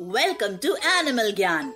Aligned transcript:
Welcome 0.00 0.56
to 0.56 0.74
animal 0.74 1.32
ज्ञान 1.32 1.72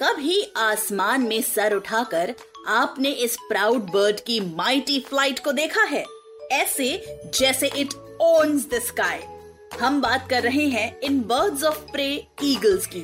कभी 0.00 0.52
आसमान 0.56 1.22
में 1.22 1.42
सर 1.42 1.74
उठाकर 1.74 2.34
आपने 2.68 3.10
इस 3.10 3.36
प्राउड 3.48 3.82
बर्ड 3.82 4.20
की 4.20 4.40
माइटी 4.40 5.00
फ़्लाइट 5.00 5.38
को 5.38 5.52
देखा 5.52 5.82
है? 5.82 6.04
ऐसे 6.52 7.04
जैसे 7.38 7.70
इट 7.76 7.94
ओन्स 8.20 8.68
द 8.70 8.78
स्काई 8.78 9.20
हम 9.80 10.00
बात 10.00 10.26
कर 10.30 10.42
रहे 10.42 10.66
हैं 10.66 11.00
इन 11.00 11.20
बर्ड्स 11.20 11.64
ऑफ़ 11.64 11.78
प्रे 11.78 12.26
ईगल्स 12.44 12.86
की। 12.86 12.98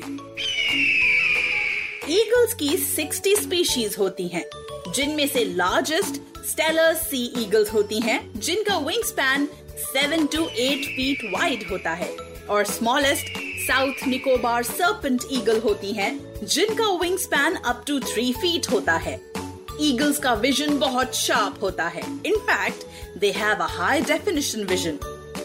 ईगल्स 2.13 2.53
की 2.53 2.77
60 2.95 3.35
स्पीशीज 3.43 3.95
होती 3.99 4.27
हैं, 4.27 4.45
जिनमें 4.91 5.27
से 5.27 5.45
लार्जेस्ट 5.45 6.21
स्टेलर 6.45 6.93
सी 6.93 7.33
ईगल्स 7.37 7.73
होती 7.73 7.99
हैं, 7.99 8.39
जिनका 8.39 8.77
wing 8.77 9.03
span 9.03 9.47
seven 9.77 10.25
to 10.25 10.47
eight 10.47 10.85
feet 10.85 11.31
wide 11.33 11.69
होता 11.71 11.91
है 11.91 12.15
और 12.49 12.65
smallest 12.65 13.42
south 13.63 14.07
Nicobar 14.07 14.63
serpent 14.63 15.21
eagle 15.31 15.59
होती 15.59 15.91
हैं, 15.91 16.45
जिनका 16.45 16.87
wing 17.01 17.17
span 17.17 17.55
up 17.55 17.83
to 17.87 17.99
three 18.01 18.31
feet 18.33 18.69
होता 18.71 18.93
है 18.97 19.15
ईगल्स 19.81 20.19
का 20.19 20.33
विजन 20.33 20.77
बहुत 20.79 21.15
शार्प 21.15 21.61
होता 21.63 21.87
है 21.87 22.01
in fact 22.25 22.85
they 23.19 23.31
have 23.31 23.63
a 23.63 23.67
high 23.69 24.01
definition 24.01 24.63
vision 24.63 24.97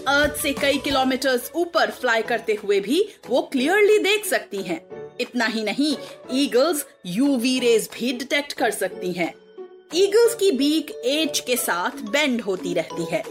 earth 0.08 0.40
से 0.42 0.52
कई 0.52 0.78
किलोमीटर्स 0.78 1.50
ऊपर 1.56 1.90
फ्लाई 1.90 2.22
करते 2.22 2.58
हुए 2.62 2.80
भी 2.80 3.02
वो 3.28 3.42
क्लियरली 3.52 3.98
देख 3.98 4.24
सकती 4.26 4.62
हैं। 4.62 4.80
इतना 5.20 5.46
ही 5.46 5.62
नहीं 5.62 5.96
ईगल्स 6.42 6.84
यूवी 7.06 7.58
रेज 7.58 7.88
भी 7.94 8.12
डिटेक्ट 8.12 8.52
कर 8.52 8.70
सकती 8.70 9.12
हैं। 9.12 9.32
ईगल्स 9.94 10.34
की 10.34 10.50
बीक 10.52 10.90
एज 11.06 11.40
के 11.40 11.56
साथ 11.56 12.02
बेंड 12.10 12.40
होती 12.40 12.74
रहती 12.74 13.06
है 13.12 13.22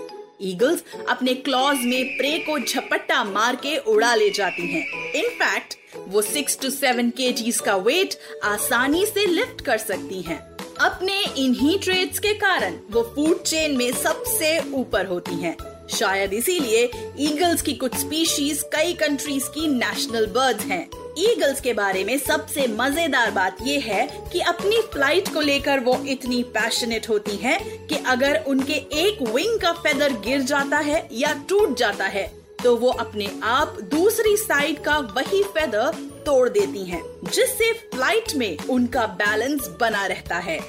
ईगल्स 0.41 0.83
अपने 1.09 1.33
क्लॉज 1.33 1.77
में 1.77 2.17
प्रे 2.17 2.37
को 2.39 2.59
झपट्टा 2.59 3.23
मार 3.23 3.55
के 3.55 3.77
उड़ा 3.77 4.15
ले 4.15 4.29
जाती 4.29 4.67
हैं। 4.67 5.11
इनफैक्ट 5.13 5.75
वो 6.07 6.21
सिक्स 6.21 6.59
टू 6.59 6.69
सेवन 6.69 7.09
के 7.09 7.31
का 7.59 7.75
वेट 7.75 8.15
आसानी 8.43 9.05
से 9.05 9.25
लिफ्ट 9.25 9.61
कर 9.61 9.77
सकती 9.77 10.21
हैं। 10.21 10.39
अपने 10.79 11.23
इन्हीं 11.37 11.79
ट्रेड्स 11.79 12.19
के 12.19 12.33
कारण 12.33 12.79
वो 12.91 13.03
फ़ूड 13.15 13.41
चेन 13.43 13.77
में 13.77 13.91
सबसे 13.91 14.59
ऊपर 14.73 15.05
होती 15.05 15.35
हैं। 15.35 15.57
शायद 15.87 16.33
इसीलिए 16.33 16.91
ईगल्स 17.19 17.61
की 17.61 17.73
कुछ 17.73 17.95
स्पीशीज 17.95 18.63
कई 18.63 18.93
कंट्रीज़ 18.93 19.45
की 19.45 19.67
नेशनल 19.67 20.25
बर्ड्स 20.25 20.65
हैं। 20.65 20.89
ईगल्स 21.17 21.61
के 21.61 21.73
बारे 21.73 22.03
में 22.03 22.17
सबसे 22.17 22.67
मज़ेदार 22.69 23.31
बात 23.31 23.57
यह 23.61 23.83
है 23.85 24.07
कि 24.33 24.39
अपनी 24.39 24.81
फ़्लाइट 24.93 25.33
को 25.33 25.41
लेकर 25.41 25.79
वो 25.79 25.95
इतनी 26.07 26.41
पैशनेट 26.53 27.09
होती 27.09 27.35
हैं 27.35 27.59
कि 27.87 27.95
अगर 28.07 28.43
उनके 28.47 28.73
एक 28.99 29.21
विंग 29.29 29.59
का 29.59 29.71
फेदर 29.73 30.13
गिर 30.19 30.41
जाता 30.43 30.77
है 30.79 31.07
या 31.13 31.33
टूट 31.49 31.77
जाता 31.77 32.05
है 32.07 32.27
तो 32.63 32.75
वो 32.75 32.89
अपने 32.99 33.29
आप 33.43 33.77
दूसरी 33.91 34.35
साइड 34.37 34.83
का 34.83 34.97
वही 35.15 35.43
फेदर 35.47 35.95
तोड़ 36.25 36.47
देती 36.49 36.83
हैं, 36.83 37.01
जिससे 37.25 37.71
फ़्लाइट 37.73 38.33
में 38.35 38.57
उनका 38.69 39.05
बैलेंस 39.17 39.67
बना 39.81 40.05
रहता 40.05 40.37
है। 40.37 40.59